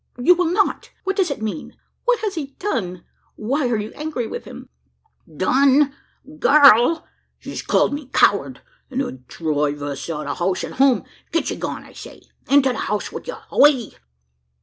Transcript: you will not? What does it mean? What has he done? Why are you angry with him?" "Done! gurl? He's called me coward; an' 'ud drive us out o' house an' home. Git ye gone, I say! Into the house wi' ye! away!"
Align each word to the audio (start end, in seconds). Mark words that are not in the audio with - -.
you 0.17 0.33
will 0.33 0.51
not? 0.51 0.89
What 1.03 1.15
does 1.15 1.29
it 1.29 1.43
mean? 1.43 1.77
What 2.05 2.21
has 2.21 2.33
he 2.33 2.55
done? 2.57 3.05
Why 3.35 3.69
are 3.69 3.77
you 3.77 3.91
angry 3.93 4.25
with 4.25 4.45
him?" 4.45 4.67
"Done! 5.37 5.93
gurl? 6.39 7.05
He's 7.37 7.61
called 7.61 7.93
me 7.93 8.07
coward; 8.07 8.61
an' 8.89 8.99
'ud 8.99 9.27
drive 9.27 9.83
us 9.83 10.09
out 10.09 10.25
o' 10.25 10.33
house 10.33 10.63
an' 10.63 10.71
home. 10.71 11.03
Git 11.31 11.51
ye 11.51 11.55
gone, 11.55 11.83
I 11.83 11.93
say! 11.93 12.23
Into 12.49 12.69
the 12.69 12.79
house 12.79 13.11
wi' 13.11 13.21
ye! 13.27 13.33
away!" 13.51 13.91